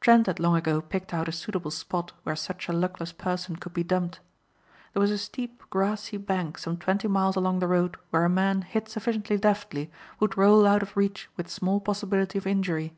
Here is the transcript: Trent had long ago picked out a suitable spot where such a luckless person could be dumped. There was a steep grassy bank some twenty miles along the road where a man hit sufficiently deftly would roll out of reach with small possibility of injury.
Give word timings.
Trent 0.00 0.26
had 0.28 0.38
long 0.38 0.54
ago 0.54 0.80
picked 0.80 1.12
out 1.12 1.26
a 1.26 1.32
suitable 1.32 1.72
spot 1.72 2.12
where 2.22 2.36
such 2.36 2.68
a 2.68 2.72
luckless 2.72 3.10
person 3.10 3.56
could 3.56 3.72
be 3.74 3.82
dumped. 3.82 4.20
There 4.92 5.00
was 5.02 5.10
a 5.10 5.18
steep 5.18 5.64
grassy 5.68 6.16
bank 6.16 6.58
some 6.58 6.76
twenty 6.76 7.08
miles 7.08 7.34
along 7.34 7.58
the 7.58 7.66
road 7.66 7.96
where 8.10 8.24
a 8.24 8.30
man 8.30 8.62
hit 8.62 8.88
sufficiently 8.88 9.36
deftly 9.36 9.90
would 10.20 10.36
roll 10.38 10.64
out 10.64 10.82
of 10.84 10.96
reach 10.96 11.28
with 11.36 11.50
small 11.50 11.80
possibility 11.80 12.38
of 12.38 12.46
injury. 12.46 12.94